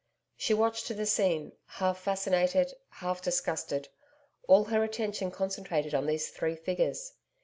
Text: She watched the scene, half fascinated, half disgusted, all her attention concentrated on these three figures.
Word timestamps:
She 0.35 0.55
watched 0.55 0.87
the 0.87 1.05
scene, 1.05 1.51
half 1.67 1.99
fascinated, 1.99 2.73
half 2.89 3.21
disgusted, 3.21 3.89
all 4.47 4.63
her 4.63 4.83
attention 4.83 5.29
concentrated 5.29 5.93
on 5.93 6.07
these 6.07 6.29
three 6.29 6.55
figures. 6.55 7.13